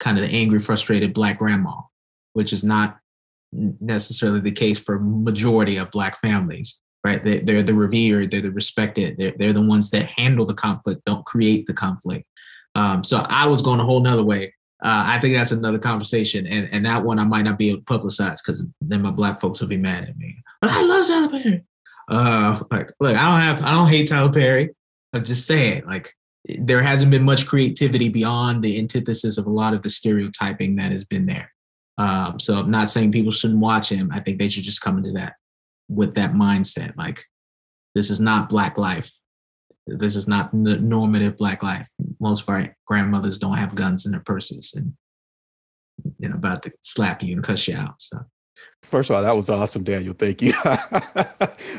[0.00, 1.80] kind of the angry, frustrated black grandma,
[2.34, 2.98] which is not
[3.52, 7.24] necessarily the case for majority of black families right?
[7.24, 11.02] They, they're the revered they're the respected they're, they're the ones that handle the conflict
[11.06, 12.24] don't create the conflict.
[12.74, 14.54] Um, so i was going a whole nother way.
[14.84, 17.80] Uh, i think that's another conversation and, and that one i might not be able
[17.80, 20.36] to publicize because then my black folks will be mad at me.
[20.60, 21.64] But i love tyler perry.
[22.08, 24.70] Uh, like look i don't have i don't hate tyler perry.
[25.14, 26.14] I'm just saying like
[26.58, 30.92] there hasn't been much creativity beyond the antithesis of a lot of the stereotyping that
[30.92, 31.52] has been there.
[31.98, 34.10] Um, so I'm not saying people shouldn't watch him.
[34.12, 35.34] I think they should just come into that
[35.88, 36.96] with that mindset.
[36.96, 37.24] Like,
[37.94, 39.10] this is not black life.
[39.86, 41.88] This is not the normative black life.
[42.20, 44.94] Most of our grandmothers don't have guns in their purses and
[46.18, 48.00] you know about to slap you and cuss you out.
[48.00, 48.18] So
[48.82, 50.14] First of all, that was awesome, Daniel.
[50.14, 50.52] Thank you.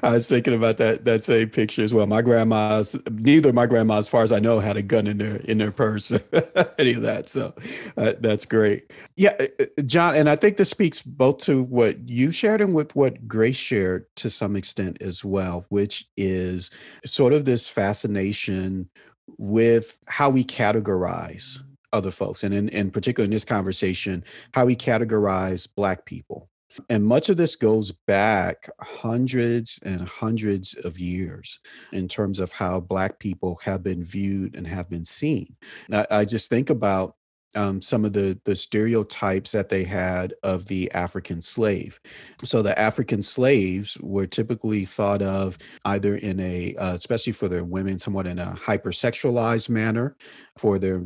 [0.03, 2.05] I was thinking about that that same picture as well.
[2.05, 5.37] My grandma's neither my grandma, as far as I know, had a gun in their
[5.37, 6.11] in their purse,
[6.77, 7.29] any of that.
[7.29, 7.53] So
[7.95, 8.91] uh, that's great.
[9.15, 12.75] Yeah, uh, uh, John, and I think this speaks both to what you shared and
[12.75, 16.69] with what Grace shared to some extent as well, which is
[17.05, 18.89] sort of this fascination
[19.37, 21.59] with how we categorize
[21.93, 26.48] other folks, and in, in particular in this conversation, how we categorize Black people
[26.89, 31.60] and much of this goes back hundreds and hundreds of years
[31.91, 35.55] in terms of how Black people have been viewed and have been seen.
[35.91, 37.15] I, I just think about
[37.55, 41.99] um, some of the the stereotypes that they had of the African slave.
[42.43, 47.63] So the African slaves were typically thought of either in a, uh, especially for their
[47.63, 50.15] women, somewhat in a hypersexualized manner,
[50.57, 50.99] for their,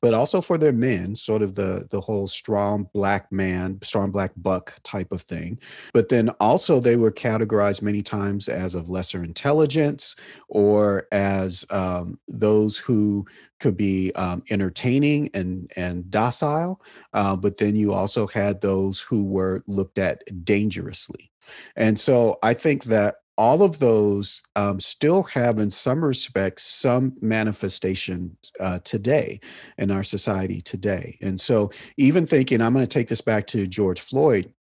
[0.00, 4.32] but also for their men, sort of the the whole strong black man, strong black
[4.36, 5.58] buck type of thing.
[5.92, 10.14] But then also they were categorized many times as of lesser intelligence
[10.48, 13.26] or as um, those who
[13.60, 16.80] could be um, entertaining and and docile,
[17.12, 21.30] uh, but then you also had those who were looked at dangerously,
[21.76, 27.14] and so I think that all of those um, still have, in some respects, some
[27.22, 29.38] manifestation uh, today
[29.78, 31.16] in our society today.
[31.22, 34.52] And so, even thinking, I'm going to take this back to George Floyd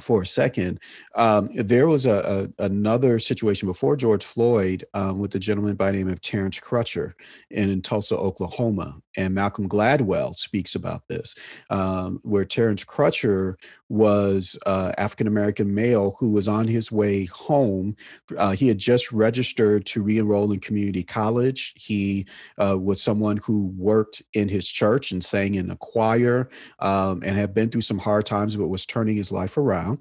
[0.00, 0.80] for a second.
[1.14, 5.90] Um, there was a, a, another situation before George Floyd um, with a gentleman by
[5.90, 7.12] the name of Terrence Crutcher
[7.50, 11.34] in, in Tulsa, Oklahoma, and Malcolm Gladwell speaks about this,
[11.70, 13.54] um, where Terrence Crutcher
[13.88, 17.96] was uh, African American male who was on his way home.
[18.36, 21.72] Uh, he had just registered to re-enroll in community college.
[21.76, 22.26] He
[22.58, 26.48] uh, was someone who worked in his church and sang in a choir
[26.80, 29.98] um, and had been through some hard times, but was turning his life around.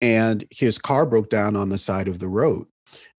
[0.00, 2.66] And his car broke down on the side of the road.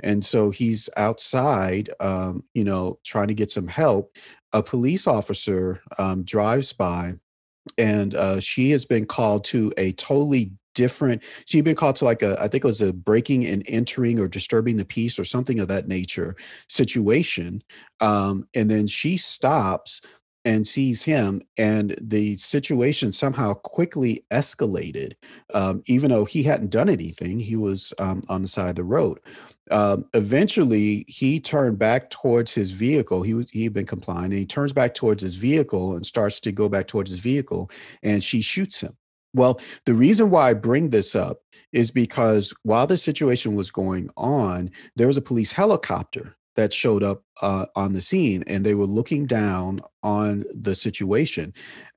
[0.01, 4.15] And so he's outside, um, you know, trying to get some help.
[4.53, 7.15] A police officer um, drives by
[7.77, 12.21] and uh, she has been called to a totally different she'd been called to like
[12.21, 15.59] a i think it was a breaking and entering or disturbing the peace or something
[15.59, 16.35] of that nature
[16.67, 17.63] situation
[17.99, 20.01] um, and then she stops
[20.47, 25.11] and sees him and the situation somehow quickly escalated
[25.53, 28.83] um, even though he hadn't done anything he was um, on the side of the
[28.85, 29.19] road.
[29.71, 34.45] Um, eventually he turned back towards his vehicle he he had been complying and he
[34.45, 37.69] turns back towards his vehicle and starts to go back towards his vehicle
[38.01, 38.95] and she shoots him.
[39.33, 41.41] Well, the reason why I bring this up
[41.73, 47.03] is because while the situation was going on, there was a police helicopter that showed
[47.03, 51.53] up uh, on the scene and they were looking down on the situation.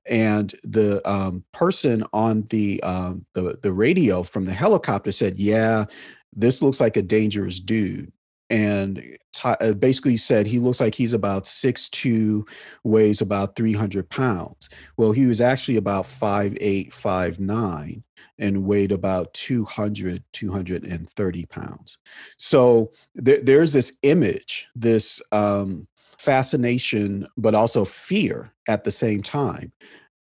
[0.07, 5.85] And the um, person on the, um, the the radio from the helicopter said yeah
[6.33, 8.11] this looks like a dangerous dude
[8.51, 12.47] and t- uh, basically said he looks like he's about 6'2
[12.83, 14.69] weighs about 300 pounds.
[14.97, 18.03] Well he was actually about 5'8 5'9
[18.37, 21.97] and weighed about 200 230 pounds.
[22.37, 22.91] So
[23.23, 29.71] th- there's this image this um, fascination but also fear at the same time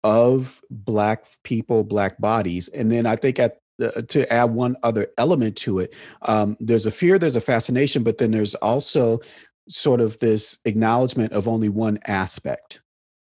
[0.05, 2.69] of black people black bodies.
[2.69, 6.91] And then i think at to add one other element to it, um, there's a
[6.91, 9.19] fear, there's a fascination, but then there's also
[9.69, 12.81] sort of this acknowledgement of only one aspect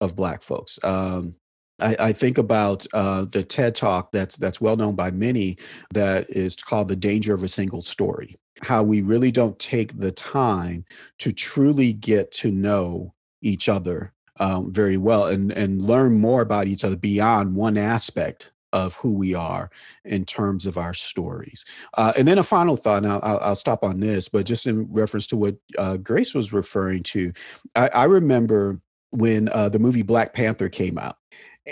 [0.02, 0.80] of Black folks.
[0.84, 1.36] Um,
[1.82, 5.58] I, I, think about uh, the TED Talk that's that's well known by many
[5.94, 10.12] that is called "The Danger of a Single Story." How we really don't take the
[10.12, 10.86] time
[11.20, 16.68] to truly get to know each other um, very well and and learn more about
[16.68, 19.70] each other beyond one aspect of who we are
[20.04, 21.64] in terms of our stories.
[21.94, 24.92] Uh, and then a final thought, and I'll, I'll, stop on this, but just in
[24.92, 27.32] reference to what uh, Grace was referring to,
[27.74, 31.18] I, I remember when uh, the movie Black Panther came out.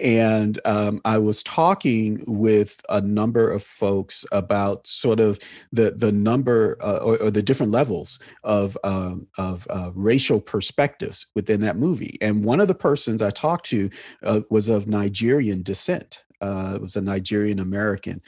[0.01, 5.39] and um, I was talking with a number of folks about sort of
[5.71, 11.27] the the number uh, or, or, the different levels of um, of uh, racial perspectives
[11.35, 12.17] within that movie.
[12.21, 13.89] And one of the persons I talked to
[14.23, 16.23] uh, was of Nigerian descent.
[16.43, 18.21] Uh, was a Nigerian American,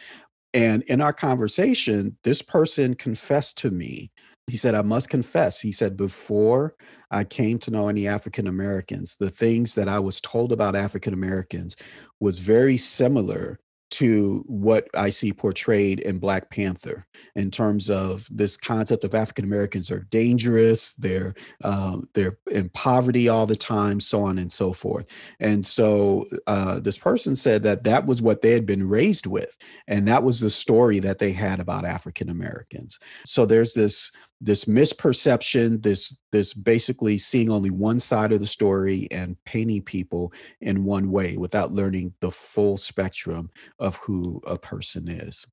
[0.53, 4.09] and in our conversation, this person confessed to me.
[4.47, 6.75] He said, I must confess, he said, before
[7.11, 11.13] I came to know any African Americans, the things that I was told about African
[11.13, 11.75] Americans
[12.21, 13.59] was very similar
[13.95, 19.45] to what I see portrayed in Black Panther in terms of this concept of African
[19.45, 21.33] Americans are dangerous, they're
[21.63, 25.05] um, they're in poverty all the time, so on and so forth.
[25.39, 29.55] And so uh, this person said that that was what they had been raised with,
[29.87, 32.99] and that was the story that they had about African Americans.
[33.25, 34.11] So there's this
[34.41, 40.33] this misperception this this basically seeing only one side of the story and painting people
[40.61, 45.45] in one way without learning the full spectrum of who a person is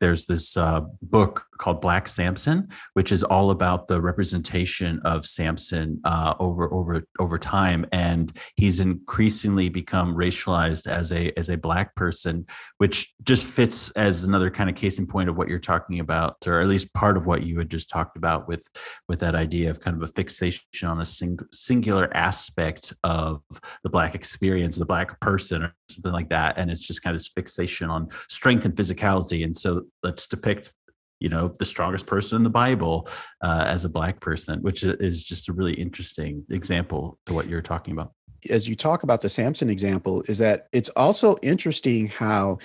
[0.00, 6.00] there's this uh, book called Black Samson, which is all about the representation of Samson
[6.04, 11.94] uh, over over over time, and he's increasingly become racialized as a as a black
[11.94, 12.46] person,
[12.78, 16.36] which just fits as another kind of case in point of what you're talking about,
[16.46, 18.66] or at least part of what you had just talked about with
[19.08, 23.42] with that idea of kind of a fixation on a sing, singular aspect of
[23.84, 27.20] the black experience, the black person, or something like that, and it's just kind of
[27.20, 30.72] this fixation on strength and physicality, and so let's depict
[31.20, 33.08] you know the strongest person in the bible
[33.42, 37.62] uh, as a black person which is just a really interesting example to what you're
[37.62, 38.12] talking about.
[38.48, 42.58] As you talk about the samson example is that it's also interesting how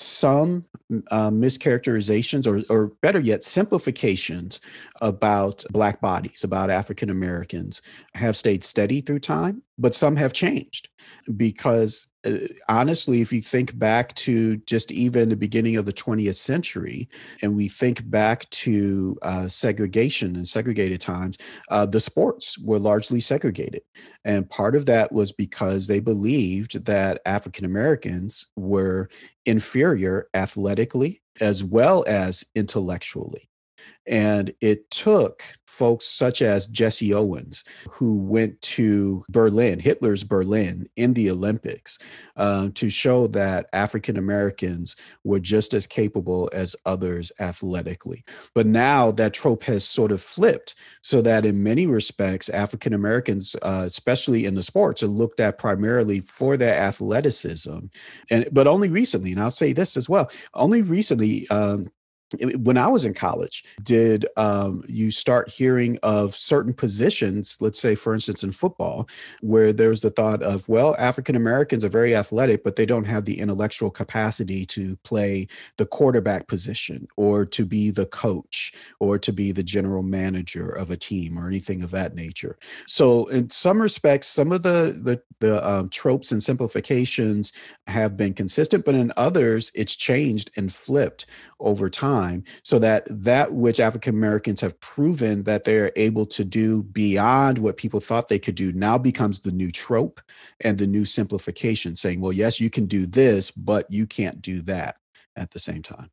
[0.00, 0.64] some
[1.10, 4.60] uh, mischaracterizations or, or better yet simplifications
[5.00, 7.82] about black bodies about african americans
[8.14, 10.88] have stayed steady through time but some have changed
[11.36, 12.32] because uh,
[12.68, 17.08] honestly if you think back to just even the beginning of the 20th century
[17.42, 21.38] and we think back to uh, segregation and segregated times
[21.70, 23.82] uh, the sports were largely segregated.
[24.24, 29.08] And part of that was because they believed that african americans were
[29.46, 33.48] inferior athletically as well as intellectually
[34.08, 35.42] and it took
[35.78, 42.00] folks such as Jesse Owens, who went to Berlin, Hitler's Berlin, in the Olympics,
[42.36, 48.24] uh, to show that African Americans were just as capable as others athletically.
[48.56, 53.54] But now that trope has sort of flipped, so that in many respects, African Americans,
[53.62, 57.78] uh, especially in the sports, are looked at primarily for their athleticism.
[58.32, 61.48] And but only recently, and I'll say this as well, only recently.
[61.50, 61.92] Um,
[62.60, 67.94] when I was in college, did um, you start hearing of certain positions, let's say,
[67.94, 69.08] for instance, in football,
[69.40, 73.24] where there's the thought of, well, African Americans are very athletic, but they don't have
[73.24, 75.46] the intellectual capacity to play
[75.78, 80.90] the quarterback position or to be the coach or to be the general manager of
[80.90, 82.58] a team or anything of that nature.
[82.86, 87.52] So, in some respects, some of the the, the um, tropes and simplifications
[87.86, 91.26] have been consistent, but in others, it's changed and flipped
[91.60, 92.17] over time
[92.62, 97.76] so that that which African Americans have proven that they're able to do beyond what
[97.76, 100.20] people thought they could do now becomes the new trope
[100.60, 104.62] and the new simplification saying, well, yes, you can do this, but you can't do
[104.62, 104.96] that
[105.36, 106.10] at the same time.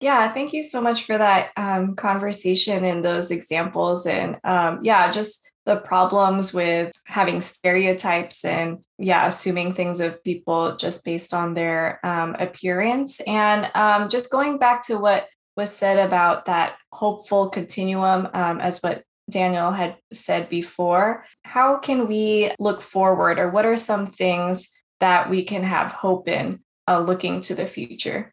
[0.00, 4.06] Yeah, thank you so much for that um, conversation and those examples.
[4.06, 10.74] And um, yeah, just the problems with having stereotypes and yeah assuming things of people
[10.76, 13.20] just based on their um, appearance.
[13.26, 18.80] And um, just going back to what was said about that hopeful continuum um, as
[18.80, 24.70] what daniel had said before how can we look forward or what are some things
[25.00, 28.32] that we can have hope in uh, looking to the future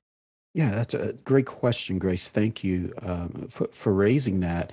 [0.56, 2.30] yeah, that's a great question, Grace.
[2.30, 4.72] Thank you um, for, for, raising that.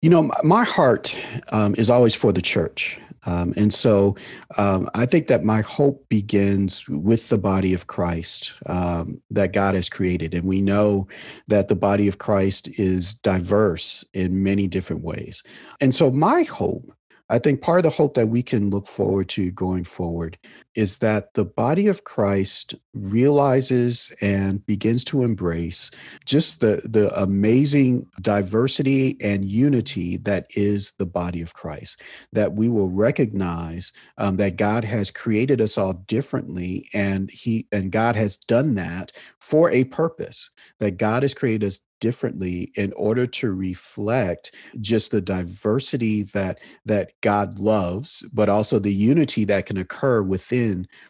[0.00, 1.14] You know, my heart
[1.52, 2.98] um, is always for the church.
[3.26, 4.16] Um, and so
[4.56, 9.74] um, I think that my hope begins with the body of Christ um, that God
[9.74, 10.32] has created.
[10.32, 11.06] And we know
[11.48, 15.42] that the body of Christ is diverse in many different ways.
[15.82, 16.90] And so my hope
[17.30, 20.36] I think part of the hope that we can look forward to going forward
[20.74, 25.90] is that the body of Christ realizes and begins to embrace
[26.24, 32.00] just the, the amazing diversity and unity that is the body of Christ.
[32.32, 37.90] That we will recognize um, that God has created us all differently, and He and
[37.90, 40.50] God has done that for a purpose.
[40.78, 47.12] That God has created us differently in order to reflect just the diversity that that
[47.20, 50.59] God loves, but also the unity that can occur within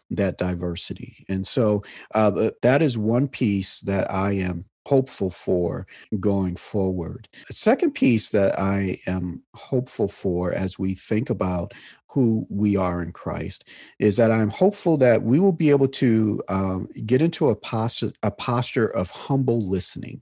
[0.09, 1.25] that diversity.
[1.29, 1.83] And so
[2.13, 5.85] uh, that is one piece that I am hopeful for
[6.19, 7.29] going forward.
[7.47, 11.73] The second piece that I am hopeful for as we think about
[12.09, 16.41] who we are in Christ is that I'm hopeful that we will be able to
[16.49, 20.21] um, get into a, pos- a posture of humble listening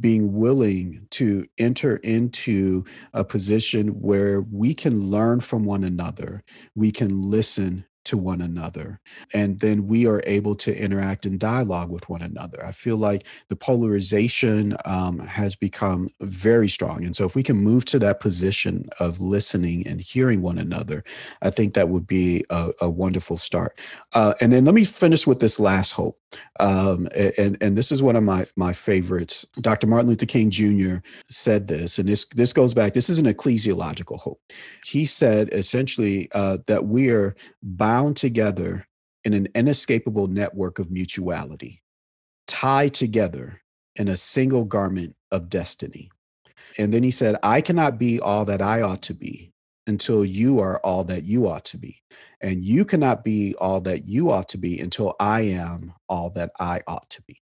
[0.00, 6.42] being willing to enter into a position where we can learn from one another,
[6.74, 9.00] we can listen to one another.
[9.32, 12.64] And then we are able to interact and dialogue with one another.
[12.64, 17.04] I feel like the polarization um, has become very strong.
[17.04, 21.04] And so if we can move to that position of listening and hearing one another,
[21.40, 23.78] I think that would be a, a wonderful start.
[24.12, 26.19] Uh, and then let me finish with this last hope.
[26.58, 29.46] Um, and, and this is one of my, my favorites.
[29.60, 29.86] Dr.
[29.86, 30.96] Martin Luther King Jr.
[31.26, 34.40] said this, and this, this goes back, this is an ecclesiological hope.
[34.84, 38.86] He said essentially uh, that we are bound together
[39.24, 41.82] in an inescapable network of mutuality,
[42.46, 43.60] tied together
[43.96, 46.10] in a single garment of destiny.
[46.78, 49.49] And then he said, I cannot be all that I ought to be
[49.90, 52.00] until you are all that you ought to be.
[52.40, 56.52] And you cannot be all that you ought to be until I am all that
[56.58, 57.42] I ought to be.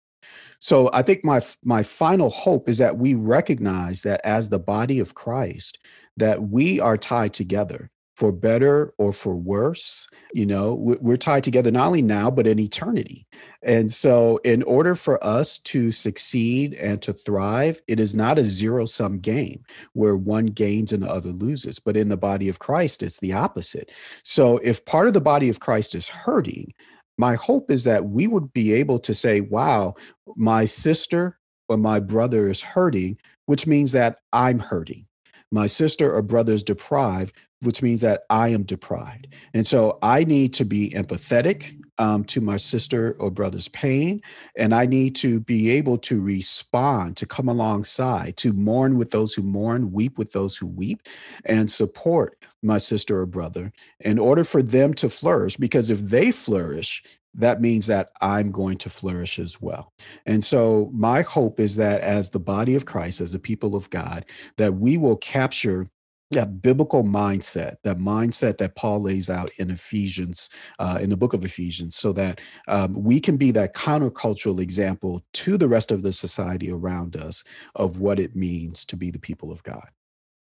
[0.59, 4.99] So I think my my final hope is that we recognize that as the body
[4.99, 5.79] of Christ
[6.17, 7.89] that we are tied together
[8.22, 12.59] for better or for worse you know we're tied together not only now but in
[12.59, 13.26] eternity.
[13.63, 18.43] And so in order for us to succeed and to thrive it is not a
[18.43, 19.63] zero sum game
[19.93, 23.34] where one gains and the other loses but in the body of christ it's the
[23.34, 23.91] opposite.
[24.24, 26.76] So if part of the body of christ is hurting
[27.17, 29.95] my hope is that we would be able to say wow
[30.36, 33.17] my sister or my brother is hurting
[33.47, 35.07] which means that i'm hurting
[35.51, 39.27] my sister or brother is deprived, which means that I am deprived.
[39.53, 44.21] And so I need to be empathetic um, to my sister or brother's pain.
[44.57, 49.33] And I need to be able to respond, to come alongside, to mourn with those
[49.33, 51.03] who mourn, weep with those who weep,
[51.45, 55.57] and support my sister or brother in order for them to flourish.
[55.57, 57.03] Because if they flourish,
[57.34, 59.93] that means that I'm going to flourish as well.
[60.25, 63.89] And so my hope is that as the body of Christ, as the people of
[63.89, 64.25] God,
[64.57, 65.88] that we will capture
[66.32, 71.34] that biblical mindset, that mindset that Paul lays out in Ephesians, uh, in the book
[71.34, 76.03] of Ephesians, so that um, we can be that countercultural example to the rest of
[76.03, 77.43] the society around us
[77.75, 79.89] of what it means to be the people of God.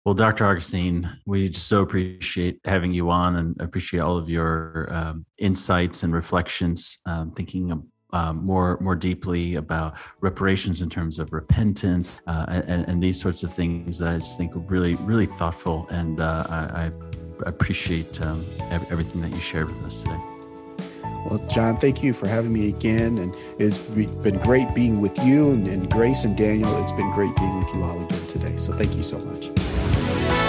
[0.04, 0.46] Well, Dr.
[0.46, 6.02] Augustine, we just so appreciate having you on and appreciate all of your um, insights
[6.02, 7.70] and reflections, um, thinking
[8.12, 13.42] um, more more deeply about reparations in terms of repentance uh, and, and, these sorts
[13.42, 16.92] of things that I just think are really really thoughtful, and uh, I, I,
[17.46, 20.37] appreciate um, everything that you shared with us today.
[21.26, 25.50] Well, John, thank you for having me again, and it's been great being with you
[25.50, 26.82] and, and Grace and Daniel.
[26.82, 28.56] It's been great being with you all again today.
[28.56, 30.47] So thank you so much.